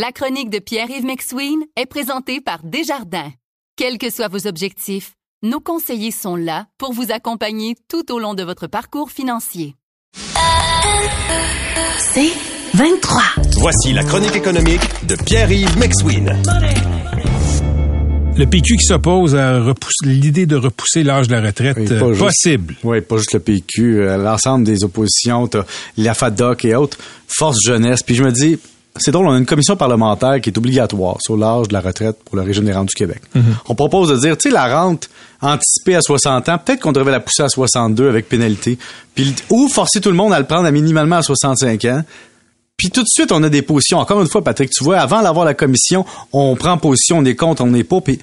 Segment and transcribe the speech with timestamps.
[0.00, 3.32] La chronique de Pierre-Yves McSween est présentée par Desjardins.
[3.76, 8.34] Quels que soient vos objectifs, nos conseillers sont là pour vous accompagner tout au long
[8.34, 9.74] de votre parcours financier.
[11.98, 12.30] C'est
[12.74, 13.22] 23.
[13.56, 16.30] Voici la chronique économique de Pierre-Yves McSween.
[18.36, 22.12] Le PQ qui s'oppose à repousser- l'idée de repousser l'âge de la retraite Oui, euh,
[22.12, 22.76] juste- possible.
[22.84, 25.64] Oui, pas juste le PQ, euh, l'ensemble des oppositions, t'as
[25.96, 28.04] la FADOC et autres, Force Jeunesse.
[28.04, 28.60] Puis je me dis,
[29.00, 32.16] c'est drôle, on a une commission parlementaire qui est obligatoire sur l'âge de la retraite
[32.24, 33.22] pour le régime des rentes du Québec.
[33.68, 35.08] On propose de dire, tu sais, la rente
[35.40, 38.78] anticipée à 60 ans, peut-être qu'on devrait la pousser à 62 avec pénalité,
[39.14, 42.02] puis ou forcer tout le monde à le prendre à minimalement à 65 ans.
[42.76, 43.98] Puis tout de suite, on a des positions.
[43.98, 47.34] Encore une fois, Patrick, tu vois, avant d'avoir la commission, on prend position, on est
[47.34, 48.00] contre, on n'est pas.
[48.00, 48.20] puis-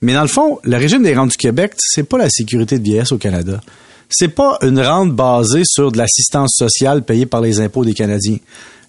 [0.00, 2.84] Mais dans le fond, le régime des rentes du Québec, c'est pas la sécurité de
[2.84, 3.60] vieillesse au Canada.
[4.08, 8.38] C'est pas une rente basée sur de l'assistance sociale payée par les impôts des Canadiens.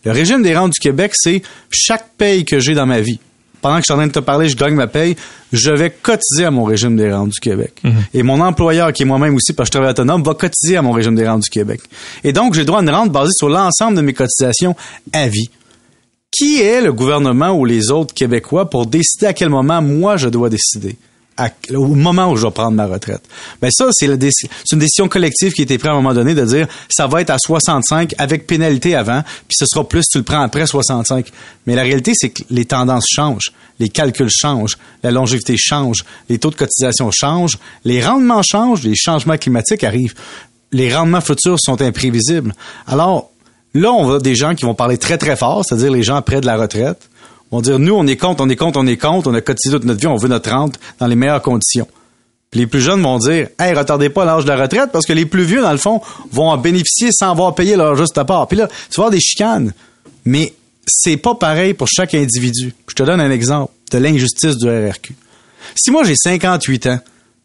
[0.06, 3.20] Le régime des rentes du Québec, c'est chaque paye que j'ai dans ma vie.
[3.62, 5.18] Pendant que je suis en train de te parler, je gagne ma paye,
[5.52, 7.82] je vais cotiser à mon régime des rentes du Québec.
[8.14, 10.82] Et mon employeur, qui est moi-même aussi, parce que je travaille autonome, va cotiser à
[10.82, 11.82] mon régime des rentes du Québec.
[12.24, 14.76] Et donc, j'ai droit à une rente basée sur l'ensemble de mes cotisations
[15.12, 15.50] à vie.
[16.32, 20.30] Qui est le gouvernement ou les autres Québécois pour décider à quel moment moi je
[20.30, 20.96] dois décider?
[21.74, 23.22] Au moment où je vais prendre ma retraite.
[23.62, 26.46] Ben ça, c'est une décision collective qui a été prise à un moment donné de
[26.46, 30.18] dire ça va être à 65 avec pénalité avant, puis ce sera plus si tu
[30.20, 31.32] le prends après 65.
[31.66, 36.40] Mais la réalité, c'est que les tendances changent, les calculs changent, la longévité change, les
[36.40, 40.16] taux de cotisation changent, les rendements changent, les changements climatiques arrivent.
[40.72, 42.54] Les rendements futurs sont imprévisibles.
[42.86, 43.32] Alors,
[43.74, 46.42] Là, on va des gens qui vont parler très, très fort, c'est-à-dire les gens près
[46.42, 47.08] de la retraite,
[47.52, 49.74] vont dire, nous, on est contre, on est contre, on est contre, on a cotisé
[49.76, 51.88] toute notre vie, on veut notre rente dans les meilleures conditions.
[52.52, 55.14] Puis les plus jeunes vont dire, hey, retardez pas l'âge de la retraite parce que
[55.14, 58.48] les plus vieux, dans le fond, vont en bénéficier sans avoir payé leur juste part.
[58.48, 59.74] Puis là, tu vas des chicanes.
[60.26, 60.54] Mais
[60.88, 62.74] c'est pas pareil pour chaque individu.
[62.88, 65.16] Je te donne un exemple de l'injustice du RRQ.
[65.76, 67.00] Si moi, j'ai 58 ans,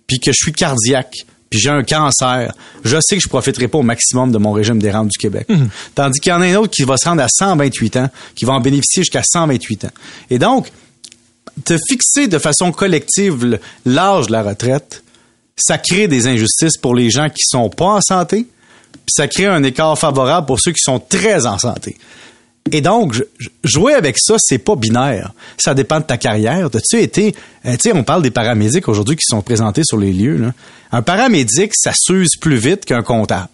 [0.07, 2.53] puis que je suis cardiaque, puis j'ai un cancer,
[2.85, 5.47] je sais que je profiterai pas au maximum de mon régime des rentes du Québec.
[5.95, 8.45] Tandis qu'il y en a un autre qui va se rendre à 128 ans, qui
[8.45, 9.91] va en bénéficier jusqu'à 128 ans.
[10.31, 10.73] Et donc,
[11.65, 15.05] te fixer de façon collective le- l'âge de la retraite,
[15.57, 18.45] ça crée des injustices pour les gens qui sont pas en santé,
[18.93, 21.97] puis ça crée un écart favorable pour ceux qui sont très en santé.
[22.73, 23.23] Et donc,
[23.63, 25.33] jouer avec ça, c'est pas binaire.
[25.59, 26.67] Ça dépend de ta carrière.
[26.67, 27.35] As-tu été,
[27.67, 30.37] euh, tu sais, on parle des paramédics aujourd'hui qui sont présentés sur les lieux.
[30.39, 30.53] Là.
[30.91, 33.49] Un paramédic, ça s'use plus vite qu'un comptable.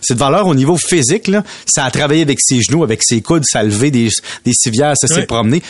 [0.00, 1.42] C'est de valeur au niveau physique, là.
[1.66, 4.08] Ça a travaillé avec ses genoux, avec ses coudes, ça a levé des,
[4.44, 5.62] des civières, ça s'est promené.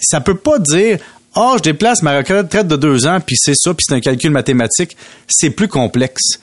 [0.00, 0.98] Ça peut pas dire,
[1.34, 4.30] ah, je déplace ma retraite de deux ans, puis c'est ça, puis c'est un calcul
[4.30, 4.96] mathématique.
[5.28, 6.38] C'est plus complexe.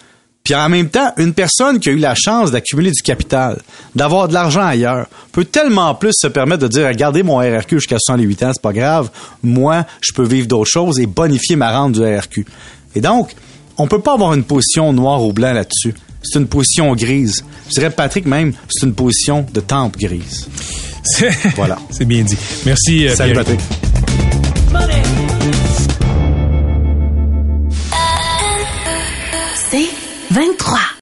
[0.46, 3.60] Puis en même temps, une personne qui a eu la chance d'accumuler du capital,
[3.96, 7.98] d'avoir de l'argent ailleurs, peut tellement plus se permettre de dire, regardez mon RRQ jusqu'à
[8.00, 9.10] 68 ans, c'est pas grave.
[9.42, 12.46] Moi, je peux vivre d'autres choses et bonifier ma rente du RRQ.
[12.94, 13.32] Et donc,
[13.78, 15.96] on peut pas avoir une position noire ou blanc là-dessus.
[16.22, 17.44] C'est une position grise.
[17.68, 20.48] Je dirais, Patrick, même, c'est une position de tempe grise.
[21.56, 21.78] Voilà.
[21.90, 22.38] C'est bien dit.
[22.66, 23.08] Merci.
[23.08, 23.46] euh, Salut, Pierre.
[23.46, 23.60] Patrick.
[29.70, 30.05] C'est
[30.36, 30.86] 23.